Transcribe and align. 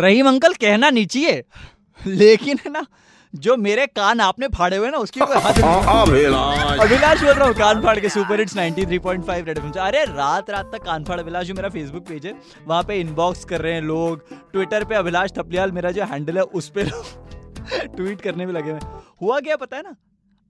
रहीम 0.00 0.28
uncle 0.28 0.52
कहना 0.60 0.90
नहीं 0.90 1.06
चाहिए। 1.06 1.42
लेकिन 2.00 2.58
है 2.64 2.70
ना 2.72 2.86
जो 3.34 3.56
मेरे 3.56 3.86
कान 3.86 4.20
आपने 4.20 4.48
फाड़े 4.48 4.76
हुए 4.76 4.90
ना 4.90 4.98
उसकी 4.98 5.20
अभिलाष। 6.80 7.22
बोल 7.22 7.32
रहा 7.32 7.46
हूँ 7.46 7.54
कान 7.54 7.82
फाड़ 7.82 7.98
के 8.00 8.08
सुपर 8.08 8.40
हिट्स 8.40 8.56
93.5 8.56 9.46
रेड 9.46 9.58
एफएम 9.58 9.70
अरे 9.80 10.04
रात 10.04 10.50
रात 10.50 10.70
तक 10.74 10.82
कान 10.84 11.04
फाड़ 11.04 11.18
अभिलाष 11.20 11.46
जो 11.46 11.54
मेरा 11.54 11.68
फेसबुक 11.68 12.06
पेज 12.08 12.26
है 12.26 12.34
वहाँ 12.66 12.82
पे 12.82 13.00
इनबॉक्स 13.00 13.44
कर 13.44 13.60
रहे 13.60 13.72
हैं 13.72 13.82
लोग। 13.82 14.28
ट्विटर 14.52 14.84
पे 14.84 14.94
अभिलाष 14.94 15.30
थपलियाल 15.38 15.72
मेरा 15.72 15.90
जो 15.90 16.04
हैंडल 16.04 16.36
है 16.36 16.42
उस 16.60 16.68
पे 16.78 16.84
ट्वीट 17.86 18.20
करने 18.24 18.46
में 18.46 18.52
लगे 18.52 18.70
हुए 18.70 18.80
हुआ 19.22 19.40
क्या 19.40 19.56
पता 19.56 19.76
है 19.76 19.82
ना? 19.82 19.94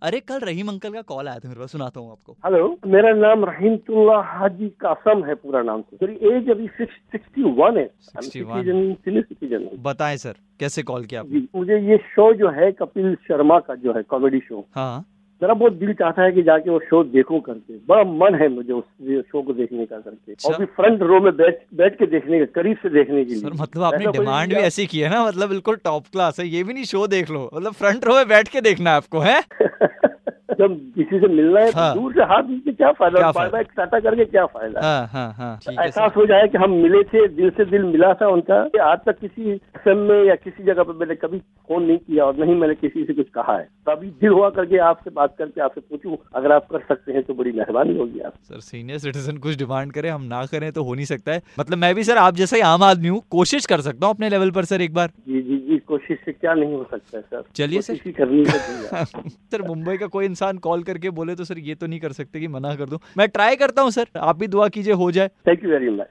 अरे 0.03 0.19
कल 0.21 0.39
रहीम 0.39 0.69
अंकल 0.69 0.93
का 0.93 1.01
कॉल 1.03 1.29
आया 1.29 1.39
था 1.39 1.49
मेरे 1.49 1.61
पास 1.61 1.73
सुनाता 1.73 2.01
हूँ 2.01 2.11
आपको। 2.11 2.33
हेलो 2.45 2.67
मेरा 2.87 3.13
नाम 3.13 3.45
रहीमतुल्ला 3.45 4.19
हाजी 4.31 4.69
कासम 4.81 5.25
है 5.25 5.35
पूरा 5.35 5.63
नाम 5.63 5.83
से। 5.83 5.97
मेरी 6.03 6.37
एज 6.37 6.51
अभी 6.51 6.67
सिक्सटी 6.81 7.43
वन 7.53 7.79
है। 7.79 7.89
सिटीजन 8.23 9.69
बताएँ 9.83 10.17
सर 10.17 10.35
कैसे 10.61 10.83
कॉल 10.83 11.05
किया 11.05 11.21
आपने? 11.21 11.47
मुझे 11.57 11.79
ये 11.91 11.97
शो 12.07 12.33
जो 12.35 12.51
है 12.51 12.71
कपिल 12.73 13.15
शर्मा 13.29 13.59
का 13.61 13.75
जो 13.75 13.93
है 13.93 14.03
कॉमेडी 14.03 14.39
शो 14.39 14.67
हाँ। 14.75 15.05
मेरा 15.43 15.55
बहुत 15.55 15.73
दिल 15.73 15.93
चाहता 15.93 16.23
है 16.23 16.33
कि 16.33 16.43
जाके 16.43 16.71
वो 16.71 16.79
शो 16.81 17.03
देखो 17.05 17.41
करके। 17.41 17.77
बड़ा 17.89 18.05
मन 18.05 18.35
है 18.35 18.49
मुझे 18.49 18.73
उस 18.73 18.85
शो 19.33 19.43
को 19.43 19.53
देखने 19.53 19.87
का 19.87 19.99
करके। 19.99 20.33
अच्छा। 20.33 20.49
और 20.49 20.59
भी 20.59 20.65
फ्रंट 20.65 21.03
रो 21.03 21.21
में 21.21 21.37
बैठ 21.37 21.59
बैठ 21.75 21.99
के 21.99 22.07
देखने 22.07 22.39
का 22.39 22.45
करीब 22.61 22.77
से 22.77 22.89
देखने 22.89 23.25
के 23.25 23.31
लिए। 23.31 23.41
सर 23.41 23.53
मतलब 23.53 23.83
आपने 23.83 24.13
डिमांड 24.13 24.55
भी 24.55 24.61
ऐसी 24.61 24.87
की 24.87 25.01
है 25.01 25.11
ना 25.11 25.25
मतलब 25.27 25.49
बिल्कुल 25.49 25.77
टॉप 25.77 26.07
क्लास 26.13 26.41
है 26.41 26.49
ये 26.49 26.63
भी 26.63 26.73
नहीं 26.73 26.85
शो 26.85 27.07
देख 27.07 27.31
लो। 27.31 27.51
मतलब 27.55 27.73
फ्रंट 27.73 28.05
रो 28.05 28.15
में 28.15 28.29
बैठ 28.29 28.49
के 28.49 28.61
देखना 28.61 28.91
है 28.91 28.97
आपको 28.97 29.19
है? 29.19 29.41
जब 30.59 30.75
किसी 30.95 31.19
से 31.21 31.29
मिलना 31.29 31.61
है 31.61 31.71
तो 31.73 31.79
हाँ। 31.79 31.95
दूर 31.95 32.13
से 32.13 32.23
हाथ 32.33 32.43
मिलकर 32.49 32.73
क्या 32.73 32.91
फ़ायदा? 32.93 33.21
क्या 33.21 33.31
फ़ायदा? 33.33 33.61
टाटा 33.77 34.01
करके 34.01 34.25
क्या 34.25 34.45
फ़ायदा? 34.47 34.81
हाँ 34.81 35.07
हाँ 35.13 35.33
हाँ 35.39 35.59
एहसास 35.73 36.13
हो 36.17 36.27
जाए 36.27 36.49
कि 36.49 36.59
हम 36.59 36.71
मिले 36.83 37.03
थे 37.05 37.27
दिल 37.37 37.51
से 37.51 37.65
दिल 37.65 37.83
मिला 37.85 38.13
था 38.15 38.29
उनका। 38.29 38.61
आज 38.87 38.99
तक 39.07 39.19
किसी 39.21 39.51
एफएम 39.51 39.99
में 40.09 40.25
या 40.25 40.35
किसी 40.37 40.65
जगह 40.65 40.83
पे 40.83 40.93
मैंने 40.99 41.15
कभी 41.15 41.39
फ़ोन 41.39 41.83
नहीं 41.83 41.99
किया 41.99 42.25
और 42.25 42.37
नहीं 42.37 42.55
मैंने 42.55 42.75
किसी 42.75 43.05
से 43.05 43.15
कुछ 43.15 43.29
कहा 43.35 43.57
है। 43.59 43.69
तो 43.87 43.93
अभी 43.93 44.09
दिल 44.21 44.31
हुआ 44.31 44.51
करके 44.51 44.79
आपसे 44.89 45.11
बात 45.11 45.35
करके 45.39 45.61
आपसे 45.61 45.81
पूछूँ 45.81 46.17
अगर 46.37 46.53
आप 46.53 46.67
कर 46.71 46.85
सकते 46.89 47.13
हैं 47.13 47.23
तो 47.23 47.35
बड़ी 47.35 47.53
मेहरबानी 47.53 47.97
होगी 47.99 48.21
आप 48.21 48.33
सर 48.43 48.61
सीनियर 48.61 48.99
सिटीजन 48.99 49.37
कुछ 49.39 49.57
डिमांड 49.59 49.93
करे 49.93 50.09
हम 50.09 50.23
ना 50.25 50.45
करें 50.47 50.71
तो 50.73 50.83
हो 50.83 50.95
नहीं 50.95 51.05
सकता 51.05 51.33
है। 51.33 51.43
मतलब 51.61 51.79
मैं 51.79 51.95
भी 51.95 52.05
सर 52.05 52.19
आप 52.19 52.35
जैसा 52.35 52.57
ही 52.57 52.63
आम 52.63 52.83
आदमी 52.83 53.09
हूँ 53.09 53.23
कोशिश 53.31 53.67
कर 53.67 53.81
सकता 53.81 54.07
हूँ 54.07 54.15
अपने 54.15 54.29
लेवल 54.29 54.51
पर 54.51 54.65
सर 54.65 54.81
एक 54.81 54.95
बार। 54.95 55.13
जी 55.29 55.43
जी 55.43 55.57
जी 55.69 55.79
कोशिश 55.79 56.19
से 56.25 56.33
क्या 56.33 56.55
नहीं 56.55 56.75
हो 56.75 56.83
सकता 56.91 57.17
है 57.17 57.23
सर। 57.23 57.43
चलिए 57.57 57.81
सर। 57.81 58.13
करनी 58.19 58.45
सर 59.53 59.63
मुंबई 59.63 59.97
का 59.97 60.07
कोई 60.07 60.25
इंसान 60.25 60.46
कॉल 60.55 60.83
करके 60.83 61.11
बोले 61.11 61.35
तो 61.35 61.45
सर 61.45 61.59
ये 61.59 61.75
तो 61.75 61.87
नहीं 61.87 62.01
कर 62.01 62.13
सकते 62.13 62.41
कि 62.41 62.49
मना 62.49 62.75
कर 62.77 62.89
दूँ। 62.89 62.99
मैं 63.19 63.29
ट्राई 63.29 63.57
करता 63.57 63.83
हूँ 63.83 63.91
सर। 63.91 64.09
आप 64.19 64.37
भी 64.39 64.47
दुआ 64.47 64.69
कीजिए 64.69 64.93
हो 64.93 65.11
जाए। 65.11 65.29
थैंक 65.49 65.65
यू 65.65 65.71
वेरी 65.71 65.91
मच 65.91 66.09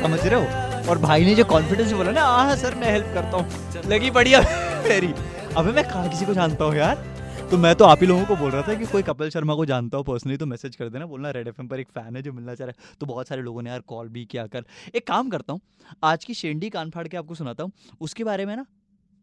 समझ 0.00 0.20
रहे 0.20 0.34
हो? 0.34 0.90
और 0.90 0.98
भाई 0.98 1.24
ने 1.24 1.34
जो 1.34 1.44
कॉन्फिडेंस 1.44 1.92
बोला 1.92 2.10
ना 2.10 2.22
हाँ 2.22 2.56
सर 2.56 2.74
मैं 2.74 2.90
हेल्प 2.92 3.06
करता 3.14 3.36
हूँ। 3.36 3.90
लगी 3.90 4.10
बढ़िया 4.10 4.40
मेरी 4.88 5.12
अबे 5.56 5.72
मैं 5.72 5.84
कहाँ 5.84 6.08
किसी 6.08 6.26
को 6.26 6.34
जानता 6.34 6.64
हूँ 6.64 6.76
यार? 6.76 7.06
तो 7.50 7.56
मैं 7.58 7.74
तो 7.74 7.84
आप 7.84 7.98
ही 8.00 8.06
लोगों 8.06 8.24
को 8.24 8.36
बोल 8.36 8.50
रहा 8.50 8.62
था 8.62 8.74
कि 8.74 8.86
कोई 8.86 9.02
कपिल 9.02 9.30
शर्मा 9.30 9.54
को 9.54 9.64
जानता 9.64 9.96
हो 9.98 10.02
पर्सनली 10.02 10.36
तो 10.36 10.46
मैसेज 10.46 10.76
कर 10.76 10.88
देना 10.88 11.06
बोलना 11.06 11.30
रेड 11.30 11.48
एफएम 11.48 11.68
पर 11.68 11.80
एक 11.80 11.88
फ़ैन 11.88 12.16
है 12.16 12.22
जो 12.22 12.32
मिलना 12.32 12.54
चाह 12.54 12.66
रहा 12.66 12.82
है। 12.82 12.96
तो 13.00 13.06
बहुत 13.06 13.28
सारे 13.28 13.42
लोगों 13.42 13.62
ने 13.62 13.70
यार 13.70 13.80
कॉल 13.80 14.08
भी 14.08 14.24
किया 14.24 14.46
कर। 14.46 14.64
एक 14.94 15.06
काम 15.06 15.28
करता 15.28 15.52
हूँ 15.52 15.60
आज 16.04 16.24
की 16.24 16.34
शेंडी 16.34 16.70
कान 16.70 16.90
फाड़ 16.90 17.06
के 17.08 17.16
आपको 17.16 17.34
सुनाता 17.34 17.64
हूँ। 17.64 17.72
उसके 18.00 18.24
बारे 18.24 18.46
में 18.46 18.54
ना 18.56 18.64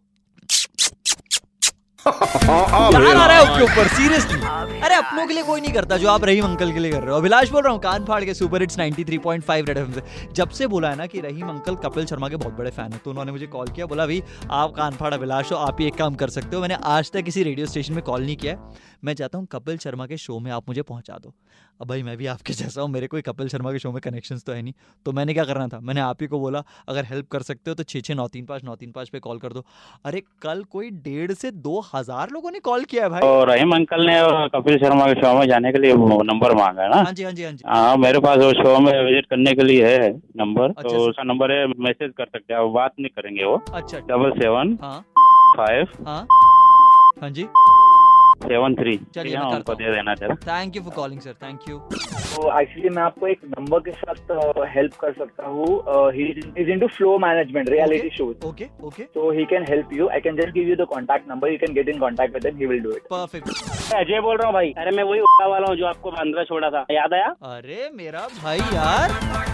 कहाँ 2.04 2.78
आ 2.84 3.26
रहा 3.26 3.32
है 3.32 3.42
उसके 3.42 3.64
ऊपर 3.64 3.88
सीरियसली 3.88 4.40
अरे 4.82 4.96
अपनों 4.96 5.26
के 5.28 5.34
लिए 5.34 5.44
कोई 5.44 5.62
नहीं 5.62 5.74
करता 5.74 5.98
जो 5.98 6.08
आप 6.10 6.24
रहीम 6.26 6.46
अंकल 6.46 6.72
के 6.74 6.80
लिए 6.80 6.92
कर 6.92 7.02
रहे 7.02 7.12
हो। 7.12 7.18
अभिलाष 7.18 7.50
बोल 7.50 7.64
रहा 7.64 7.74
हूँ 7.74 7.82
कान 7.82 8.06
फाड़ 8.06 8.24
के 8.26 8.34
सुपर 8.34 8.62
हिट्स 8.62 8.78
93.5 8.78 9.68
रेड 9.68 9.78
एफएम 9.78 9.92
से। 9.94 10.02
जब 10.34 10.50
से 10.50 10.68
बोला 10.68 10.90
है 10.90 10.96
ना 10.98 11.06
कि 11.06 11.20
रहीम 11.22 11.50
अंकल 11.50 11.76
कपिल 11.84 12.06
शर्मा 12.06 12.30
के 12.30 12.36
बहुत 12.36 12.54
बड़े 12.54 12.72
फ़ैन 12.72 12.94
है 12.94 13.00
तो 13.06 13.10
उन्होंने 13.12 13.32
मुझे 13.32 13.48
कॉल 13.48 13.68
किया 13.68 13.86
बोला 13.86 14.06
भाई 14.06 14.22
आप 14.52 14.74
कान 14.76 14.96
फाड़ 14.96 15.14
अभिलाष 15.14 15.52
हो 15.52 15.58
आप 15.58 15.82
ही 15.82 15.88
एक 15.88 15.96
काम 15.96 16.16
कर 16.16 16.30
सकते 16.30 16.56
हो। 16.56 16.62
मैंने 16.62 16.78
आज 16.86 17.12
तक 17.12 17.22
किसी 17.24 17.44
रेडियो 17.44 17.68
स्टेशन 17.68 17.94
में 17.94 18.04
कॉल 18.04 18.26
नहीं 18.26 18.36
किया 18.36 18.58
मैं 19.04 19.14
चाहता 19.14 19.38
हूँ 19.38 19.48
कपिल 19.52 19.78
शर्मा 19.78 20.06
के 20.08 20.18
शो 20.18 20.40
में 20.40 20.52
आप 20.52 20.68
मुझे 20.68 20.82
पहुँचा 20.82 21.18
दो। 21.24 21.34
अब 21.82 21.88
भाई 21.88 22.04
मैं 22.04 22.16
भी 22.18 22.26
आपके 22.28 22.54
जैसा 22.54 22.82
हूँ 22.82 22.90
मेरे 22.90 23.08
कोई 23.08 23.22
कपिल 23.22 23.48
शर्मा 23.50 23.72
के 23.72 23.80
शो 23.80 23.92
में 23.92 24.00
कनेक्शन 24.02 24.38
तो 24.38 24.54
है 24.54 24.62
नहीं। 24.62 24.74
तो 25.06 25.12
मैंने 25.12 25.34
क्या 25.34 25.44
करना 25.44 25.68
था? 25.68 25.80
मैंने 25.80 26.02
आप 26.02 26.22
ही 26.22 26.28
को 26.28 26.40
बोला 26.40 26.64
अगर 26.90 27.06
हेल्प 27.06 27.28
कर 27.32 27.42
सकते 27.42 27.72
हो 27.72 27.76
तो 27.76 27.84
छः 27.84 28.02
छः 28.02 28.16
नौ 28.16 28.28
तीन 28.28 28.46
पाँच 28.46 28.64
नौ 28.64 28.76
तीन 28.76 28.92
पाँच 28.92 29.10
पे 29.10 29.20
कॉल 29.20 29.40
कर 29.40 29.54
दो। 29.54 29.66
अरे 30.06 30.22
कल 30.42 30.64
कोई 30.72 30.90
डेढ़ 31.00 31.32
से 31.34 31.52
दो 31.52 31.80
हज़ार 31.94 32.30
लोगों 32.32 32.52
ने 32.52 32.60
कॉल 32.62 32.84
किया 32.86 33.04
है 33.04 33.10
भाई। 33.10 33.22
तो 33.22 33.44
रहीम 33.46 33.76
अंकल 33.76 34.06
ने 34.08 34.16
कपिल 34.54 34.78
शर्मा 34.80 35.06
के 35.08 35.20
शो 35.22 35.34
में 35.38 35.46
जाने 35.48 35.72
के 35.72 35.80
लिए 35.80 35.94
नंबर 36.24 36.56
मांगा 36.56 36.84
है 36.84 36.90
ना? 36.90 36.96
हाँ 36.98 37.12
जी 37.12 37.24
हाँ 37.24 37.32
जी 37.32 37.44
हाँ 37.44 37.52
जी। 37.52 37.64
हाँ 37.68 37.98
मेरे 37.98 38.20
पास 38.20 38.38
वो 38.38 38.52
शो 38.54 38.78
में 38.80 38.92
विज़िट 39.06 39.26
करने 39.26 39.54
के 39.54 39.64
लिए 39.64 39.88
है 39.88 40.10
नंबर 40.10 40.70
अच्छा, 40.70 40.82
तो 40.82 41.08
उसका 41.08 41.24
नंबर 41.24 41.52
है 41.52 41.66
मैसेज 41.80 42.12
कर 42.18 42.26
सकते 42.26 42.54
हैं 42.54 42.72
बात 42.74 42.94
नहीं 43.00 43.10
करेंगे 43.16 43.44
वो। 43.44 43.62
अच्छा 43.74 44.00
डबल 44.10 44.32
सेवन 44.40 44.78
हाँ। 44.82 45.00
फाइव 45.58 45.88
हाँ। 46.08 46.26
हाँ 47.22 47.30
जी। 47.30 47.48
Seven 48.42 48.76
three. 48.76 48.98
चलिए, 49.16 49.36
मैं 49.36 49.44
हाँ 49.44 49.52
उनको 49.52 49.74
दे 49.76 49.92
देना 49.96 50.14
जरा 50.22 50.36
thank 50.48 50.76
you 50.76 50.82
for 50.84 50.94
calling 50.96 51.22
sir 51.22 51.34
thank 51.44 51.70
you 51.70 51.78
तो 51.78 52.60
एक्चुअली 52.60 52.90
मैं 52.90 53.04
आपको 53.04 53.28
एक 53.28 53.40
नंबर 53.58 53.80
के 53.88 53.92
साथ 53.92 54.32
हेल्प 54.76 54.94
कर 55.02 55.14
सकता 55.14 55.48
हूँ। 55.48 55.66
He 56.14 56.88
flow 56.88 57.18
management 57.20 57.70
reality 57.70 58.10
shows 58.18 58.46
okay 58.48 58.66
okay 58.84 59.04
so 59.16 59.32
he 59.38 59.46
can 59.52 59.66
help 59.70 59.92
you. 59.98 60.10
I 60.18 60.20
can 60.26 60.38
just 60.40 60.54
give 60.56 60.70
you 60.72 60.76
the 60.82 60.88
contact 60.94 61.28
number. 61.32 61.52
You 61.52 61.60
can 61.64 61.74
get 61.78 61.92
in 61.94 62.00
contact 62.04 62.34
with 62.38 62.46
him. 62.50 62.58
He 62.62 62.70
will 62.72 62.84
do 62.86 62.96
it. 62.98 63.04
Perfect 63.14 63.94
Ajay 63.96 64.22
बोल 64.22 64.38
रहा 64.38 64.48
हूँ 64.48 64.54
भाई। 64.54 64.74
अरे 64.78 64.96
मैं 64.98 65.04
वही 65.12 65.20
उड़ा 65.28 65.48
वाला 65.48 65.68
हूँ 65.70 65.78
जो 65.78 65.86
आपको 65.88 66.12
बांद्रा 66.12 66.44
छोड़ा 66.52 66.70
था। 66.70 66.86
याद 66.92 67.14
आया? 67.14 67.34
अरे 67.56 67.90
मेरा 67.96 68.28
भाई 68.44 68.60
यार। 68.60 69.51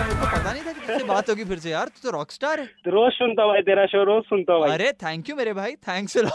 पता 0.00 0.52
नहीं 0.52 0.62
था 0.62 0.96
कि 0.98 1.04
बात 1.04 1.28
होगी 1.30 1.44
फिर 1.44 1.58
से 1.58 1.70
यार 1.70 1.86
तू 1.86 2.00
तो 2.02 2.10
रॉक 2.16 2.30
स्टार 2.32 2.60
है। 2.60 2.66
तो 2.84 2.90
रोज 2.90 3.12
सुनता 3.12 3.42
हूँ 3.42 3.50
भाई 3.52 3.62
तेरा 3.62 3.84
शो 3.86 4.02
रोज 4.04 4.22
सुनता 4.24 4.52
हूँ 4.52 4.60
भाई। 4.62 4.70
अरे 4.70 4.92
थैंक 5.02 5.28
यू 5.30 5.36
मेरे 5.36 5.52
भाई 5.52 5.72
थैंक्स 5.88 6.16
और 6.16 6.26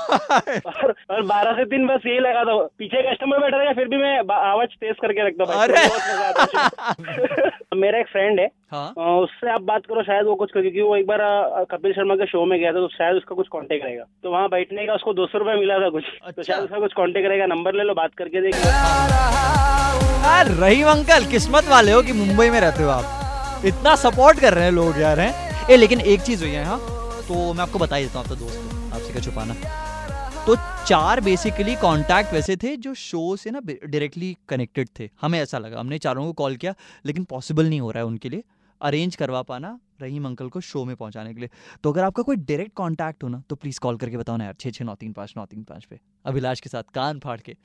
और 1.11 1.21
बारह 1.25 1.51
से 1.57 1.65
तीन 1.65 1.87
बस 1.87 2.01
यही 2.05 2.19
लगा 2.19 2.43
था 2.43 2.57
पीछे 2.79 3.01
कस्टमर 3.09 3.39
बैठा 3.39 3.57
रहेगा 3.57 3.73
फिर 3.73 3.87
भी 3.87 3.97
मैं 3.97 4.17
आवाज़ 4.35 4.75
तेज 4.81 4.95
करके 5.01 5.27
रखता 5.27 5.43
हूँ 5.43 5.61
अरे। 5.63 5.75
मेरा 7.75 7.99
एक 7.99 8.07
फ्रेंड 8.07 8.39
है 8.39 8.47
हाँ। 8.71 8.87
उससे 9.21 9.51
आप 9.51 9.61
बात 9.63 9.81
करो 9.89 10.03
शायद 10.03 10.25
वो 10.25 10.35
कुछ 10.35 10.51
कर 10.51 10.61
क्योंकि 10.61 10.81
वो 10.81 10.95
एक 10.97 11.05
बार 11.07 11.19
कपिल 11.71 11.93
शर्मा 11.93 12.15
के 12.15 12.25
शो 12.27 12.45
में 12.45 12.59
गया 12.59 12.71
था 12.71 12.79
तो 12.79 12.87
शायद 12.93 13.15
उसका 13.17 13.35
कुछ 13.35 13.47
कांटेक्ट 13.53 13.85
रहेगा। 13.85 14.03
तो 14.23 14.31
वहाँ 14.31 14.47
बैठने 14.49 14.85
का 14.85 14.93
उसको 14.93 15.13
दो 15.13 15.25
सौ 15.27 15.37
रुपया 15.37 15.55
मिला 15.55 15.79
था 15.79 15.89
कुछ। 15.89 16.03
तो 16.03 16.27
अच्छा। 16.27 16.43
शायद 16.43 16.63
उसका 16.63 16.79
कुछ 16.79 16.93
कांटेक्ट 16.97 17.27
रहेगा 17.27 17.45
नंबर 17.55 17.75
ले 17.75 17.83
लो 17.83 17.93
बात 17.93 18.15
करके 18.17 18.41
देखिए। 18.41 18.71
यार 20.25 20.45
रहीम 20.61 20.87
अंकल 20.89 21.25
किस्मत 21.31 21.67
वाले 21.69 21.91
हो 21.91 22.01
कि 22.01 22.13
मुंबई 22.23 22.49
में 22.49 22.59
रहते 22.59 22.83
हो 22.83 22.89
आप। 22.89 23.24
इतना 23.63 23.95
सपोर्ट 23.95 24.39
कर 24.39 24.53
रहे 24.53 24.63
हैं 24.63 24.71
लोग 24.71 24.97
यार, 24.97 25.19
हैं? 25.19 25.67
ए, 25.69 25.75
लेकिन 25.77 26.01
एक 26.01 26.21
चीज़ 26.21 26.43
हुई 26.43 26.51
है 26.51 26.63
हाँ? 26.65 26.79
तो 27.27 27.53
मैं 27.53 27.61
आपको 27.61 27.79
बता 27.79 27.95
ही 27.95 28.05
देता 28.05 28.19
हूँ 28.19 28.25
आपका 28.25 28.35
दोस्त, 28.35 28.93
आपसे 28.93 29.11
क्या 29.13 29.21
छुपाना। 29.21 29.53
तो 30.45 30.55
चार 30.85 31.19
बेसिकली 31.21 31.75
कांटेक्ट 31.75 32.33
वैसे 32.33 32.55
थे 32.55 32.75
जो 32.77 32.93
शो 32.93 33.35
से 33.35 33.51
ना 33.51 33.59
डायरेक्टली 33.59 34.35
कनेक्टेड 34.49 34.89
थे। 34.99 35.09
हमें 35.21 35.39
ऐसा 35.39 35.57
लगा, 35.57 35.79
हमने 35.79 35.97
चारों 35.97 36.25
को 36.25 36.33
कॉल 36.33 36.55
किया, 36.55 36.73
लेकिन 37.05 37.23
पॉसिबल 37.23 37.69
नहीं 37.69 37.79
हो 37.81 37.91
रहा 37.91 37.99
है 37.99 38.05
उनके 38.05 38.29
लिए। 38.29 38.43
अरेंज 38.81 39.15
करवा 39.15 39.41
पाना 39.41 39.79
रहीम 40.01 40.25
अंकल 40.25 40.47
को 40.49 40.61
शो 40.61 40.83
में 40.85 40.95
पहुँचाने 40.95 41.33
के 41.33 41.39
लिए। 41.39 41.49
तो 41.83 41.91
अगर 41.91 42.03
आपका 42.03 42.23
कोई 42.23 42.35
डायरेक्ट 42.35 42.71
कांटेक्ट 42.77 43.23
हो 43.23 43.29
ना 43.29 43.41
तो 43.49 43.55
प्लीज़ 43.55 43.79
कॉल 43.79 43.97
करके 43.97 44.17
बताओ 44.17 44.37
ना 44.37 44.43
यार 44.43 44.53
छः 44.59 44.71
छः 44.71 44.85
नौ 44.85 44.95
तीन 44.95 45.13
पाँच 45.13 45.33
नौ 45.37 45.45
तीन 45.45 45.63
पाँच 45.63 45.85
पे। 45.85 45.99
अभिलाष 46.25 46.59
के 46.59 46.69
साथ 46.69 46.83
कान 46.95 47.19
फाड़ 47.19 47.39
के। 47.39 47.55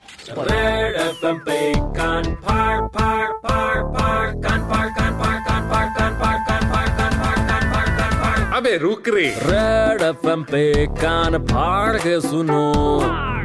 अबे 8.57 8.77
रुक 8.77 9.07
रे। 9.09 9.27
रेड 9.41 10.01
एफएम 10.01 10.43
पे 10.43 10.85
कान 10.95 11.37
फाड़ 11.45 11.97
के 11.97 12.19
सुनो। 12.21 12.71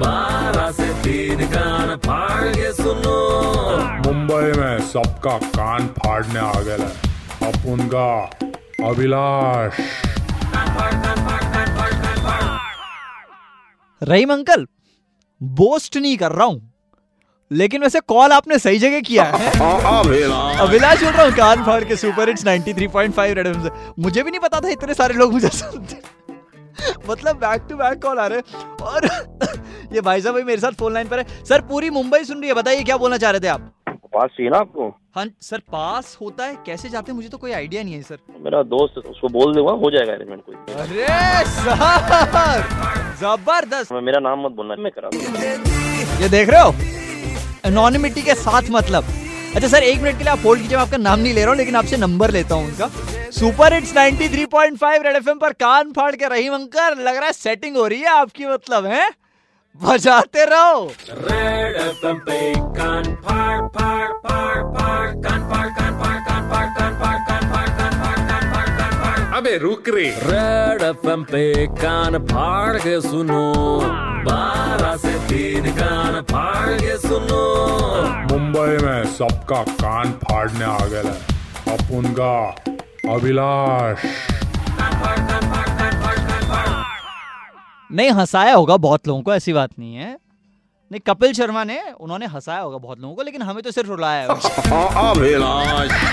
बारह 0.01 0.71
से 0.73 0.89
तीन 1.03 1.47
कान 1.49 1.97
फाड़ 1.97 2.49
के 2.49 2.73
सुनो। 2.73 3.19
मुंबई 4.07 4.59
में 4.61 4.79
सबका 4.87 5.37
कान 5.39 5.87
फाड़ने 5.99 6.39
आ 6.39 6.61
गया 6.61 6.91
अपन 7.43 7.89
का 7.95 8.09
अभिलाष। 8.89 9.81
रहीम 14.03 14.33
अंकल 14.33 14.67
बोस्ट 15.41 15.97
नहीं 15.97 16.17
कर 16.17 16.33
रहा 16.33 16.47
हूँ 16.47 16.73
लेकिन 17.51 17.83
वैसे 17.83 18.01
कॉल 18.09 18.33
आपने 18.33 18.59
सही 18.59 18.79
जगह 18.79 19.01
किया 19.01 19.25
है। 19.25 19.51
अभिलाष। 20.61 21.03
बोल 21.03 21.13
रहा 21.13 21.25
हूँ 21.25 21.33
कान 21.33 21.65
फाड़ 21.65 21.83
के 21.85 21.97
सुपर 21.97 22.29
हिट्स 22.29 22.45
93.5 22.45 23.35
रेड 23.35 23.47
एफएम 23.47 23.63
से 23.63 23.71
मुझे 24.03 24.23
भी 24.23 24.31
नहीं 24.31 24.41
पता 24.41 24.61
था 24.61 24.69
इतने 24.69 24.95
सारे 24.95 25.15
लोग 25.15 25.33
मुझे 25.33 25.49
सुनते। 25.49 26.01
मतलब 27.09 27.37
बैक 27.37 27.67
टू 27.69 27.77
बैक 27.77 28.03
कॉल 28.03 28.19
आ 28.19 28.27
रहे 28.27 28.41
और 28.85 29.07
ये 29.95 30.01
भाई 30.01 30.21
साहब 30.21 30.35
भाई 30.35 30.43
मेरे 30.43 30.61
साथ 30.61 30.73
फ़ोन 30.79 30.95
लाइन 30.95 31.09
पर 31.09 31.19
है। 31.19 31.45
सर 31.45 31.61
पूरी 31.69 31.91
मुंबई 31.91 32.25
सुन 32.25 32.41
रही 32.41 32.49
है 32.49 32.55
बताइए 32.55 32.83
क्या 32.85 32.97
बोलना 32.97 33.17
चाह 33.17 33.31
रहे 33.31 33.41
थे 33.41 33.49
आप? 33.49 33.73
पास 34.17 34.31
चाहिए 34.37 34.51
ना 34.51 34.59
आपको? 34.59 34.89
हाँ 35.17 35.27
सर 35.43 35.59
पास 35.73 36.17
होता 36.21 36.45
है। 36.45 36.57
कैसे 36.67 36.89
जाते 36.89 37.11
हैं? 37.11 37.17
मुझे 37.17 37.29
तो 37.29 37.39
कोई 37.39 37.53
आइडिया 37.53 37.83
नहीं 37.83 37.95
है 37.95 38.03
सर। 38.03 38.19
मेरा 38.45 38.63
दोस्त 38.73 38.99
उसको 39.09 39.29
बोल 39.39 39.55
दूँगा 39.55 39.73
हो 39.85 39.91
जाएगा 39.91 40.13
अरेंजमेंट 40.13 40.43
कोई। 40.47 40.75
अरे 40.75 41.45
सर! 41.51 42.65
ज़बरदस्त! 43.21 43.93
मेरा 44.09 44.21
नाम 44.21 44.45
मत 44.47 44.53
बोलना 44.57 44.75
मैं 44.83 44.93
करा 44.99 45.11
ये 46.23 46.29
देख 46.29 46.49
रहे 46.51 46.61
हो? 46.61 46.75
एनोनिमिटी 47.67 48.23
के 48.23 48.35
साथ 48.37 48.71
मतलब। 48.71 49.05
अच्छा 49.55 49.69
सर 49.69 49.83
एक 49.83 50.01
मिनट 50.03 50.19
के 50.19 50.25
लिए 50.25 50.33
आप 50.33 50.45
होल्ड 50.45 50.63
कीजिए 50.63 50.77
मैं 50.77 50.85
आपका 50.85 50.97
नाम 50.97 51.19
नहीं 51.19 51.33
ले 51.35 51.41
रहा 51.41 51.51
हूँ 51.51 51.57
लेकिन 51.59 51.77
आपसे 51.77 51.97
नंबर 51.97 52.31
लेता 52.31 52.55
हूँ 52.55 52.65
उनका। 52.67 52.89
सुपर 53.39 53.73
हिट्स 53.75 53.93
93.5 53.95 55.03
रेड 55.05 55.17
एफएम 55.17 55.39
पर 55.39 55.53
कान 55.63 55.93
फाड़ 55.93 56.15
के 56.17 56.29
रहीम 56.29 56.55
अंकर 56.55 56.97
लग 56.99 57.17
रहा 57.17 57.27
है 57.27 57.33
सेटिंग 57.33 57.77
हो 57.77 57.87
रही 57.87 58.01
है 58.01 58.09
आपकी 58.09 58.47
मतलब 58.47 58.87
है? 58.87 59.09
बजाते 59.83 60.45
रहो। 60.45 60.93
Red 61.09 61.75
FM 61.93 62.21
पे 62.21 62.55
कान 62.57 63.05
फाड़ 63.05 63.69
फाड़ 63.69 64.09
फाड़ 64.09 64.63
फाड़ 64.63 65.09
कान 65.09 65.41
फाड़ 65.51 65.69
कान 65.69 65.93
फाड़ 66.01 66.19
कान 66.19 66.51
फाड़ 66.51 66.67
कान 66.67 67.01
फाड़ 67.01 67.19
कान 67.19 67.53
फाड़ 67.53 67.69
कान 67.69 67.91
फाड़ 67.91 68.17
कान 68.17 68.55
फाड़ 68.55 68.69
कान 68.69 69.25
फाड़। 69.25 69.37
अबे 69.37 69.59
रुक 69.59 69.85
रे। 69.89 70.09
रेड 70.23 70.83
एफएम 70.83 71.25
पे 71.25 71.67
कान 71.67 72.19
फाड़ 72.19 72.77
के 72.77 73.01
सुनो। 73.01 73.53
बारह 74.25 74.97
से 74.97 75.15
तीन 75.15 75.73
कान 75.73 76.23
फाड़ 76.23 76.69
के 76.69 76.99
सुनो। 76.99 77.47
मुंबई 78.33 78.87
में 78.87 79.05
सबका 79.05 79.63
कान 79.63 80.13
फाड़ने 80.13 80.65
आ 80.65 80.79
गया 80.79 81.01
है। 81.01 81.37
अब 81.79 81.93
उनका 81.93 82.55
अभिलाष। 83.15 83.99
नहीं, 87.93 88.11
हंसाया 88.11 88.55
होगा 88.55 88.77
बहुत 88.77 89.09
लोगों 89.09 89.23
को, 89.23 89.35
ऐसी 89.35 89.53
बात 89.53 89.71
नहीं 89.79 89.95
है। 89.95 90.19
नहीं, 90.93 91.01
कपिल 91.01 91.33
शर्मा 91.33 91.65
ने, 91.65 91.83
उन्होंने 92.01 92.27
हंसाया 92.27 92.61
होगा 92.61 92.79
बहुत 92.79 93.01
लोगों 93.01 93.15
को, 93.15 93.23
लेकिन 93.23 93.43
हमें 93.43 93.63
तो 93.63 93.71
सिर्फ़ 93.71 93.91
रुलाया 93.91 94.23
है। 94.23 94.29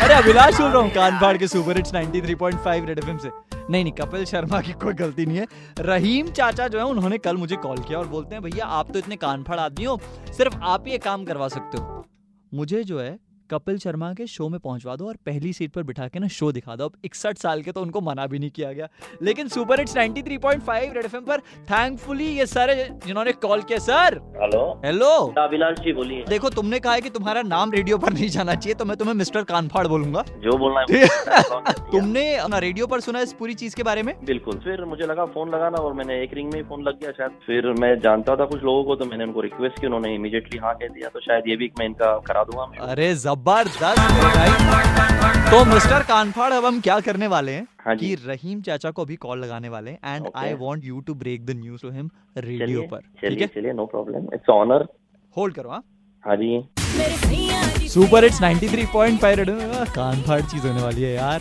अरे, 0.02 0.14
अभिलाष 0.14 0.62
बोल 0.62 0.72
रहा 0.72 0.81
हूँ, 0.81 0.92
कान 0.92 1.20
फाड़ 1.20 1.38
के 1.38 1.48
सुपर 1.48 1.78
हिट्स 1.78 1.94
93.5 1.94 2.86
रेड 2.86 3.00
एफएम 3.00 3.18
से। 3.18 3.30
नहीं 3.70 3.84
नहीं, 3.84 3.94
कपिल 3.94 4.25
शर्मा 4.25 4.62
की 4.62 4.72
कोई 4.72 4.94
गलती 4.94 5.25
नहीं 5.25 5.38
है। 5.38 5.48
रहीम 5.80 6.28
चाचा 6.28 6.68
जो 6.68 6.78
है, 6.78 6.86
उन्होंने 6.86 7.18
कल 7.18 7.38
मुझे 7.38 7.56
कॉल 7.56 7.78
किया 7.78 8.00
और 8.00 8.08
बोलते 8.08 8.36
हैं, 8.36 8.44
भैया, 8.44 8.66
आप 8.66 8.92
तो 8.92 9.00
इतने 9.00 9.16
कान 9.16 9.44
फाड़ 9.44 9.60
आदमी 9.60 9.86
हो, 9.86 10.00
सिर्फ़ 10.38 10.58
आप 10.64 10.84
ही 10.86 10.92
ये 10.92 10.98
काम 10.98 11.25
करवा 11.25 11.48
सकते 11.48 11.78
हो। 11.78 12.06
मुझे 12.54 12.84
जो 12.84 13.00
है 13.00 13.32
कपिल 13.53 13.77
शर्मा 13.79 14.13
के 14.13 14.27
शो 14.27 14.50
में 14.50 14.59
पहुंचवा 14.59 14.95
दो 14.95 15.07
और 15.07 15.17
पहली 15.25 15.53
सीट 15.53 15.71
पर 15.71 15.83
बिठा 15.83 16.07
के 16.07 16.19
ना 16.19 16.27
शो 16.29 16.51
दिखा 16.51 16.75
दो। 16.75 16.85
अब 16.85 16.94
इकसठ 17.05 17.38
साल 17.38 17.61
के 17.61 17.71
तो 17.71 17.81
उनको 17.81 18.01
मना 18.01 18.25
भी 18.27 18.39
नहीं 18.39 18.50
किया 18.51 18.71
गया। 18.73 18.88
लेकिन 19.21 19.47
सुपर 19.50 19.79
हिट्स 19.79 19.95
93.5 19.95 20.94
रेड 20.94 21.05
एफएम 21.05 21.25
पर 21.25 21.39
थैंकफुली 21.69 22.27
ये 22.29 22.45
सारे 22.47 22.75
जिन्होंने 23.05 23.31
कॉल 23.44 23.61
किया 23.61 23.79
sir 23.81 24.19
hello 24.38 24.61
hello 24.85 25.09
Abhilash 25.39 25.79
ji 25.79 25.94
बोलिए? 25.94 26.23
देखो 26.29 26.50
तुमने 26.51 26.79
कहा 26.79 26.94
है 26.94 27.01
कि 27.01 27.09
तुम्हारा 27.11 27.41
नाम 27.44 27.71
रेडियो 27.71 27.97
पर 27.97 28.13
नहीं 28.13 28.29
जाना 28.29 28.55
चाहिए 28.55 28.75
तो 28.75 28.85
मैं 28.85 28.97
तुम्हें 28.97 29.15
मिस्टर 29.15 29.44
कानफाड़ 29.45 29.85
बोलूँगा। 29.88 30.23
जो 30.39 30.57
बोलना 30.57 30.85
है 30.89 31.73
तुमने 31.91 32.25
ना 32.47 32.57
रेडियो 32.59 32.88
पर 32.88 33.00
सुना 33.01 33.19
इस 33.21 33.33
पूरी 33.33 33.53
चीज़ 33.55 33.75
के 33.75 33.83
बारे 33.83 34.03
में? 34.03 34.13
बिल्कुल। 34.25 34.57
फिर 34.63 34.83
मुझे 34.85 35.05
लगा 35.05 35.25
फ़ोन 35.27 35.50
लगाना 35.50 35.77
और 35.79 35.94
मैंने 35.94 36.21
एक 36.23 36.33
रिंग 36.33 36.51
में 36.53 36.59
ही 36.59 36.63
फ़ोन 36.65 36.83
लग 36.83 37.00
गया 37.01 37.11
शायद। 37.11 37.38
फिर 37.45 37.71
मैं 37.81 37.94
जानता 38.01 38.35
था 38.35 38.45
कुछ 38.45 38.63
लोगों 38.63 38.83
को 38.83 38.95
तो 38.95 39.05
मैंने 39.05 39.23
उनको 39.23 39.41
रिक्वेस्ट 39.41 39.79
की 39.81 39.88
उन्होंने 39.88 40.13
इमीडिएटली 40.15 40.59
हाँ 40.59 40.73
कह 40.75 40.88
दिया 40.89 41.09
तो 41.09 41.19
शायद 41.21 41.47
ये 41.47 41.55
भी 41.55 41.71
मैं 41.79 41.85
इनका 41.85 42.15
करा 42.27 42.44
दूँगा। 42.44 42.63
अरे 42.83 43.03
अरे 43.03 43.13
ज़बरदस्त 43.44 44.00
भाई। 44.36 45.50
तो 45.51 45.63
मिस्टर 45.66 46.04
कानफाड़ 46.07 46.51
अब 46.54 46.66
हम 46.66 46.80
क्या 46.81 47.00
करने 47.07 47.28
वाले 47.28 47.51
हैं 47.51 47.66
हाँ 47.86 47.95
कि 47.98 48.13
रहीम 48.16 48.62
चाचा 48.62 48.92
को 48.92 49.01
अभी 49.01 49.16
कॉल 49.25 49.40
लगाने 49.40 49.69
वाले 49.69 49.92
हैं 49.92 50.16
and 50.16 50.28
I 50.36 50.54
want 50.62 50.86
you 50.86 51.00
to 51.07 51.13
break 51.24 51.45
the 51.45 51.56
news 51.57 51.81
to 51.81 51.90
him 51.92 52.10
radio 52.38 52.81
पर। 52.92 53.00
ठीक 53.22 53.42
है? 53.42 53.48
चलिए 53.48 53.74
no 53.74 53.86
problem 53.86 54.34
it's 54.34 54.50
honour 54.50 54.88
hold 55.36 55.56
करो 55.56 55.69
हाँ। 55.69 55.84
हाँ 56.24 56.36
जी। 56.36 57.90
सुपर 57.90 58.24
हिट्स 58.24 58.42
93.5 58.42 59.36
रेडियो 59.38 59.86
कान 59.96 60.22
फाड़ 60.24 60.42
चीज़ 60.42 60.68
होने 60.68 60.81
वाली 60.81 61.01
है 61.01 61.13
यार। 61.13 61.39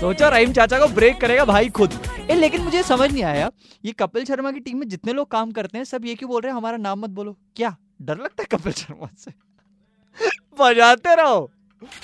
सोचो 0.00 0.28
रहीम 0.30 0.52
चाचा 0.52 0.78
को 0.78 0.88
ब्रेक 0.94 1.20
करेगा 1.20 1.44
भाई 1.44 1.68
खुद। 1.78 1.98
ए 2.30 2.34
लेकिन 2.34 2.62
मुझे 2.62 2.82
समझ 2.82 3.12
नहीं 3.12 3.24
आया 3.24 3.50
ये 3.84 3.92
कपिल 4.00 4.24
शर्मा 4.24 4.52
की 4.52 4.60
टीम 4.60 4.78
में 4.78 4.88
जितने 4.88 5.12
लोग 5.12 5.30
काम 5.30 5.52
करते 5.52 5.78
हैं 5.78 5.84
सब 5.84 6.04
ये 6.04 6.14
क्यों 6.14 6.30
बोल 6.30 6.42
रहे 6.42 6.52
हैं 6.52 6.56
हमारा 6.58 6.76
नाम 6.88 7.00
मत 7.00 7.10
बोलो। 7.10 7.36
क्या? 7.56 7.76
डर 8.02 8.18
लगता 8.18 8.42
है 8.42 8.56
कपिल 8.58 8.72
शर्मा 8.72 9.08
से? 9.18 9.32
बजाते 10.60 11.14
रहो 11.22 11.38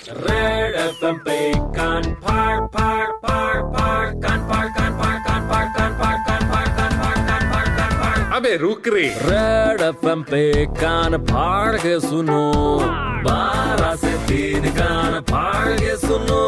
रेड 0.08 0.74
एफएम 0.80 1.16
पे 1.24 1.38
कान 1.78 2.02
फाड़ 2.24 2.60
फाड़ 2.76 3.08
फाड़ 3.24 3.62
फाड़ 3.74 4.08
कान 4.24 4.46
फाड़ 4.50 4.68
कान 4.76 4.98
फाड़ 5.00 5.18
कान 5.26 5.48
फाड़ 5.50 5.66
कान 5.76 5.98
फाड़ 6.00 6.16
कान 6.28 6.48
फाड़ 6.52 6.68
कान 6.76 6.94
फाड़ 7.00 7.16
कान 7.26 7.50
फाड़ 7.52 7.66
कान 7.78 7.96
फाड़ 8.02 8.34
अबे 8.36 8.56
रुक 8.62 8.88
रे 8.94 9.02
रेड 9.32 9.80
एफएम 9.88 10.22
पे 10.30 10.44
कान 10.80 11.16
फाड़ 11.30 11.76
के 11.82 11.98
सुनो 12.00 12.42
बारह 13.26 13.94
से 14.04 14.12
तीन 14.28 14.70
कान 14.78 15.20
फाड़ 15.30 15.68
के 15.80 15.96
सुनो 16.06 16.42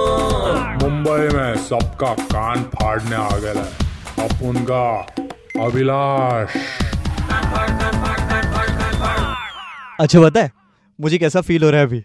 मुंबई 0.82 1.28
में 1.36 1.56
सबका 1.68 2.12
कान 2.34 2.62
फाड़ने 2.74 3.16
आ 3.16 3.28
गया 3.38 3.52
है 3.60 4.26
अब 4.28 4.42
उनका 4.48 4.84
अभिलाष 5.66 6.56
अच्छा 10.00 10.18
है 10.36 10.50
मुझे 10.98 11.18
कैसा 11.18 11.40
फील 11.40 11.64
हो 11.64 11.70
रहा 11.70 11.80
है 11.80 11.86
अभी? 11.86 12.04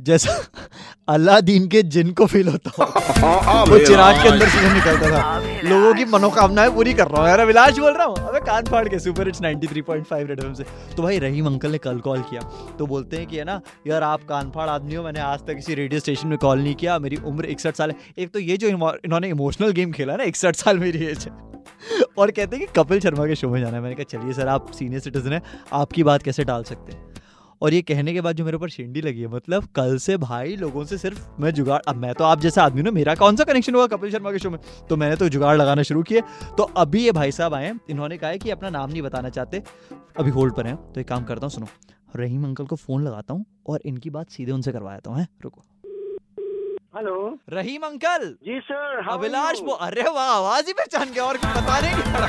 जैसा 0.00 0.32
अलादीन 1.08 1.66
के 1.68 1.82
जिन 1.82 2.12
को 2.12 2.26
फील 2.26 2.48
होता 2.48 2.70
हो। 2.70 2.84
वो 3.70 3.78
चिराग 3.78 4.22
के 4.22 4.28
अंदर 4.28 4.48
से 4.48 4.72
निकलता 4.74 5.10
था। 5.10 5.38
लोगों 5.68 5.94
की 5.94 6.04
मनोकामनाएँ 6.04 6.70
पूरी 6.70 6.94
कर 6.94 7.08
रहा 7.08 7.20
हूँ। 7.20 7.28
यार 7.28 7.40
अभिलाष 7.40 7.78
बोल 7.78 7.92
रहा 7.92 8.06
हूँ। 8.06 8.16
अबे 8.16 8.40
कान 8.40 8.64
फाड़ 8.64 8.88
के 8.88 8.98
सुपर 8.98 9.26
हिट्स 9.26 9.40
93.5 9.42 10.26
रेड 10.28 10.38
एफएम 10.40 10.52
से। 10.54 10.64
तो 10.96 11.02
भाई 11.02 11.18
रहीम 11.18 11.46
अंकल 11.46 11.72
ने 11.72 11.78
कल 11.78 11.98
कॉल 11.98 12.22
किया। 12.22 12.40
तो 12.78 12.86
बोलते 12.86 13.16
हैं 13.16 13.26
कि 13.26 13.36
है 13.36 13.44
ना 13.44 13.60
यार 13.86 14.02
आप 14.02 14.24
कान 14.24 14.50
फाड़ 14.50 14.68
आदमी 14.68 14.94
हो 14.94 15.04
मैंने 15.04 15.20
आज 15.20 15.46
तक 15.46 15.54
किसी 15.54 15.74
रेडियो 15.74 16.00
स्टेशन 16.00 16.28
में 16.28 16.38
कॉल 16.38 16.58
नहीं 16.58 16.74
किया। 16.74 16.98
मेरी 16.98 17.16
उम्र 17.16 17.44
इकसठ 17.46 17.76
साल 17.76 17.90
है। 17.90 17.96
एक 18.18 18.30
तो 18.30 18.38
ये 18.38 18.56
जो 18.56 18.68
इन्होंने 18.68 19.28
इमोशनल 19.28 19.72
गेम 19.72 19.92
खेला 19.92 20.16
ना 20.16 20.24
इकसठ 20.24 20.56
साल 20.56 20.78
मेरी 20.78 21.04
एज 21.06 21.24
है 21.24 22.04
और 22.18 22.30
कहते 22.30 22.56
हैं 22.56 22.66
कि 22.66 22.72
कपिल 22.80 23.00
शर्मा 23.00 23.26
के 23.26 23.34
शो 23.34 23.48
में 23.48 23.60
जाना 23.60 23.76
है। 23.76 23.82
मैंने 23.82 23.94
कहा, 23.94 24.18
चलिए 24.18 24.32
सर, 24.32 24.48
आप 24.48 24.70
सीनियर 24.70 25.00
सिटीजन 25.00 25.32
हैं, 25.32 25.42
आपकी 25.72 26.02
बात 26.02 26.22
कैसे 26.22 26.44
टाल 26.44 26.64
सकते 26.64 26.92
हैं? 26.92 27.14
और 27.62 27.74
ये 27.74 27.82
कहने 27.82 28.12
के 28.12 28.20
बाद 28.20 28.36
जो 28.36 28.44
मेरे 28.44 28.56
ऊपर 28.56 28.68
शेंडी 28.68 29.00
लगी 29.00 29.20
है 29.20 29.28
मतलब 29.28 29.64
कल 29.74 29.96
से 29.98 30.16
भाई 30.16 30.56
लोगों 30.56 30.84
से 30.84 30.98
सिर्फ़ 30.98 31.28
मैं 31.40 31.50
जुगाड़, 31.50 31.80
अब 31.88 31.96
मैं 31.96 32.12
तो 32.14 32.24
आप 32.24 32.40
जैसा 32.40 32.64
आदमी 32.64 32.82
ना, 32.82 32.90
मेरा 32.90 33.14
कौन 33.14 33.36
सा 33.36 33.44
कनेक्शन 33.44 33.74
हुआ 33.74 33.86
कपिल 33.86 34.10
शर्मा 34.10 34.32
के 34.32 34.38
शो 34.38 34.50
में? 34.50 34.58
तो 34.88 34.96
मैंने 34.96 35.16
तो 35.16 35.28
जुगाड़ 35.28 35.56
लगाना 35.56 35.82
शुरू 35.82 36.02
किए। 36.02 36.20
तो 36.58 36.62
अभी 36.62 37.04
ये 37.04 37.12
भाई 37.12 37.32
साहब 37.32 37.54
आए 37.54 37.72
इन्होंने 37.90 38.18
कहा 38.18 38.30
है 38.30 38.38
कि 38.38 38.50
अपना 38.50 38.70
नाम 38.70 38.90
नहीं 38.90 39.02
बताना 39.02 39.28
चाहते, 39.28 39.62
अभी 40.18 40.30
होल्ड 40.30 40.54
पर 40.54 40.66
हैं। 40.66 40.76
तो 40.92 41.00
एक 41.00 41.08
काम 41.08 41.24
करता 41.24 41.46
हूँ, 41.46 41.50
सुनो। 41.50 41.66
रहीम 42.16 42.44
अंकल 42.44 42.66
को 42.66 42.76
फ़ोन 42.76 43.04
लगाता 43.04 43.34
हूँ 43.34 43.44
और 43.66 43.80
इनकी 43.86 44.10
बात 44.10 44.30
सीधे 44.30 44.52
उनसे 44.52 44.72
करवाता 44.72 45.16
हैं? 45.16 45.28
रुको। 45.44 45.64
हेलो। 46.96 47.16
रहीम 47.52 47.82
अंकल। 47.86 48.22
जी 48.44 48.58
सर 48.64 49.08
अभिलाष 49.12 49.60
वो 49.62 49.72
अरे 49.86 50.02
वाह 50.10 50.28
आवाज़ 50.28 50.66
ही 50.66 50.72
पहचान 50.72 51.10
गया 51.12 51.24
और 51.24 51.36
बता 51.38 51.80
नहीं 51.80 51.94
पड़ा 52.12 52.26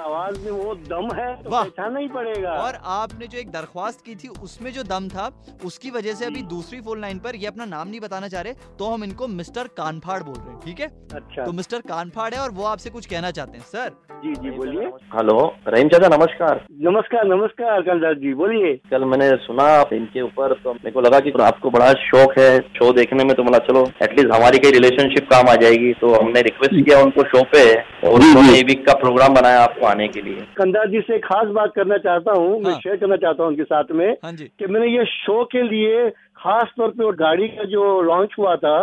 आवाज़ 0.00 0.38
में 0.40 0.50
वो 0.50 0.74
दम 0.74 1.12
है 1.14 1.28
तो 1.42 1.50
वाह। 1.50 1.64
पहचानना 1.64 2.00
ही 2.00 2.08
पड़ेगा। 2.08 2.52
और 2.62 2.78
आपने 2.94 3.26
जो 3.26 3.38
एक 3.38 3.50
दरख्वास्त 3.52 4.04
की 4.04 4.14
थी 4.14 4.28
उसमें 4.42 4.72
जो 4.72 4.82
दम 4.84 5.08
था 5.08 5.30
उसकी 5.64 5.90
वजह 5.90 6.14
से 6.14 6.24
अभी 6.26 6.42
दूसरी 6.52 6.80
फ़ोन 6.80 7.00
लाइन 7.00 7.18
पर 7.18 7.36
ये 7.36 7.46
अपना 7.46 7.64
नाम 7.66 7.88
नहीं 7.88 8.00
बताना 8.00 8.28
चाह 8.28 8.42
रहे 8.42 8.54
तो 8.78 8.86
हम 8.86 9.04
इनको 9.04 9.28
मिस्टर 9.30 9.68
कानफाड़ 9.76 10.22
बोल 10.22 10.34
रहे 10.36 10.50
हैं 10.50 10.60
ठीक 10.60 10.80
है? 10.80 10.86
अच्छा। 11.14 11.44
तो 11.44 11.52
मिस्टर 11.52 11.80
कानफाड़ 11.88 12.32
है 12.34 12.40
और 12.40 12.50
वो 12.52 12.64
आपसे 12.66 12.90
कुछ 12.90 13.06
कहना 13.06 13.30
चाहते 13.30 13.58
हैं। 13.58 13.64
सर 13.66 13.90
जी 14.22 14.32
जी 14.34 14.50
बोलिए। 14.50 14.86
हेलो 15.12 15.34
रहीम 15.68 15.88
चाचा 15.88 16.08
नमस्कार। 16.08 16.58
नमस्कार 16.82 17.24
नमस्कार 17.26 17.80
कंदार 17.82 18.14
जी 18.14 18.32
बोलिए। 18.34 18.74
कल 18.90 19.04
मैंने 19.04 19.28
सुना 19.44 19.64
आप 19.74 19.92
इनके 19.92 20.22
ऊपर 20.22 20.52
तो 20.64 20.72
मेरे 20.72 20.90
को 20.90 21.00
लगा 21.00 21.20
कि 21.20 21.32
आपको 21.42 21.70
बड़ा 21.70 21.92
शौक 22.00 22.36
है 22.38 22.58
शो 22.76 22.92
देखने 22.92 23.24
में 23.24 23.34
तो 23.36 23.42
बोला 23.44 23.58
चलो 23.68 23.86
एटलीस्ट 24.02 24.34
हमारी 24.34 24.58
कई 24.58 24.70
रिलेशनशिप 24.72 25.28
काम 25.32 25.48
आ 25.48 25.54
जाएगी। 25.64 25.92
तो 26.00 26.12
हमने 26.14 26.42
रिक्वेस्ट 26.42 26.74
किया 26.74 27.00
उनको 27.02 27.24
शो 27.30 27.42
पे 27.52 27.64
और 27.74 28.20
उन्होंने 28.20 28.62
वीक 28.68 28.86
का 28.86 28.94
प्रोग्राम 29.00 29.34
बनाया 29.34 29.62
आपको 29.62 29.86
आने 29.86 30.08
के 30.08 30.22
लिए। 30.22 30.46
कंदार 30.56 30.88
जी 30.90 31.00
से 31.08 31.18
खास 31.20 31.48
बात 31.58 31.72
करना 31.76 31.98
चाहता 32.06 32.38
हूँ 32.38 32.60
मैं 32.60 32.70
हाँ। 32.70 32.80
शेयर 32.80 32.96
करना 32.96 33.16
चाहता 33.18 33.42
हूँ 33.42 33.50
उनके 33.50 33.64
साथ 33.64 33.92
में 33.94 34.08
हाँ 34.24 34.34
कि 34.34 34.66
मैंने 34.66 34.94
ये 34.96 35.04
शो 35.16 35.44
के 35.52 35.62
लिए 35.68 36.08
खास 36.38 36.72
तौर 36.76 36.90
पे 36.90 37.04
वो 37.04 37.12
गाड़ी 37.20 37.48
का 37.48 37.64
जो 37.70 38.00
लॉन्च 38.04 38.34
हुआ 38.38 38.56
था 38.56 38.78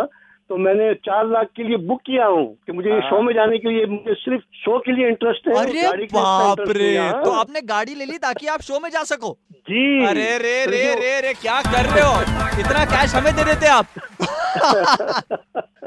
तो 0.50 0.56
मैंने 0.56 0.92
चार 1.06 1.26
लाख 1.28 1.48
के 1.56 1.62
लिए 1.62 1.76
बुक 1.86 2.00
किया 2.06 2.26
हूँ 2.26 2.44
कि 2.66 2.72
मुझे 2.72 2.88
ये 2.88 2.98
हाँ। 3.00 3.10
शो 3.10 3.20
में 3.22 3.32
जाने 3.34 3.58
के 3.58 3.70
लिए 3.70 3.86
मुझे 3.86 4.14
सिर्फ़ 4.14 4.42
शो 4.60 4.78
के 4.86 4.92
लिए 4.92 5.08
इंटरेस्ट 5.08 5.48
है 5.48 5.54
अरे 5.54 6.06
बाप 6.12 6.60
रे 6.68 6.88
है, 6.88 7.08
हाँ। 7.10 7.22
तो 7.24 7.30
आपने 7.40 7.60
गाड़ी 7.72 7.94
ले 7.94 8.04
ली 8.04 8.18
ताकि 8.18 8.46
आप 8.54 8.62
शो 8.62 8.80
में 8.80 8.88
जा 8.90 9.02
सको 9.10 9.36
जी 9.68 9.82
अरे 10.06 10.26
रे 10.38 10.64
तो 10.64 10.70
रे 10.70 10.82
रे 11.00 11.20
रे 11.20 11.32
क्या 11.40 11.60
कर 11.62 11.90
रहे 11.90 12.04
हो 12.04 12.20
इतना 12.60 12.84
कैश 12.94 13.14
हमें 13.14 13.34
दे 13.36 13.44
देते 13.44 13.66
आप 13.70 14.00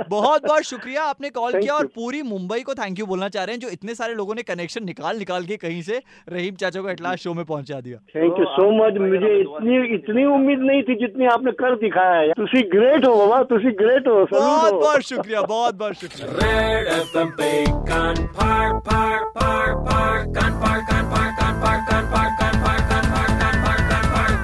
बहुत 0.09 0.45
बहुत 0.45 0.63
शुक्रिया 0.63 1.03
आपने 1.03 1.29
कॉल 1.29 1.53
किया 1.53 1.73
और 1.73 1.85
पूरी 1.95 2.21
मुंबई 2.21 2.59
को 2.61 2.73
थैंक 2.73 2.99
यू 2.99 3.05
बोलना 3.05 3.27
चाह 3.29 3.43
रहे 3.43 3.55
हैं 3.55 3.59
जो 3.59 3.69
इतने 3.69 3.95
सारे 3.95 4.13
लोगों 4.13 4.35
ने 4.35 4.41
कनेक्शन 4.43 4.83
निकाल 4.83 5.17
निकाल 5.17 5.43
के 5.45 5.57
कहीं 5.57 5.81
से 5.81 6.01
रहीम 6.29 6.55
चाचा 6.55 6.81
को 6.81 6.89
एटलास 6.89 7.19
शो 7.19 7.33
में 7.33 7.45
पहुँचा 7.45 7.79
दिया। 7.81 7.97
थैंक 8.15 8.39
यू 8.39 8.45
सो 8.55 8.65
मच 8.77 8.93
मुझे 9.01 9.31
इतनी 9.39 9.75
इतनी 9.95 10.25
उम्मीद 10.35 10.59
नहीं 10.61 10.81
थी 10.83 10.95
जितनी 11.01 11.25
आपने 11.33 11.51
कर 11.61 11.75
दिखाया 11.75 12.19
है। 12.19 12.31
तुसी 12.31 12.61
ग्रेट 12.69 13.05
हो 13.07 13.15
बाबा 13.15 13.41
तुसी 13.51 13.71
ग्रेट 13.83 14.07
हो 14.07 14.15
बहुत 14.33 14.73
बहुत 14.73 15.01
शुक्रिया 15.01 15.41
बहुत 15.43 15.75
बहुत 15.75 15.93
शुक्रिया। 15.95 16.27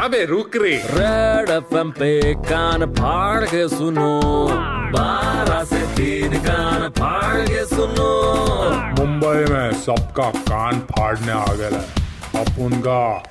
अबे 0.08 0.26
रुक 0.26 0.52
रे। 0.56 0.76
रेड 0.78 1.50
एफएम 1.50 1.92
पे 1.92 2.34
कान 2.34 2.86
फाड़ 2.86 3.46
के 3.46 3.68
सुनो। 3.70 4.20
बारह 4.92 5.64
से 5.64 5.82
तीन 5.88 6.40
कान 6.40 6.90
फाड़ 6.90 7.42
के 7.42 7.66
सुनो। 7.66 8.12
मुंबई 9.00 9.54
में 9.54 9.74
सबका 9.74 10.30
कान 10.30 10.80
फाड़ने 10.80 11.32
आ 11.32 11.46
गया 11.46 11.68
है। 11.68 11.86
अपन 12.42 12.82
का 12.88 13.24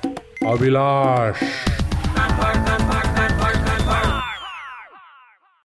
अभिलाष। 0.51 1.41
कान 1.41 2.37
फाड़ 2.37 2.55
कान 2.55 2.91
फाड़। 2.91 2.96